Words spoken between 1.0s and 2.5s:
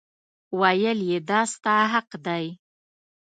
یې دا ستا حق دی.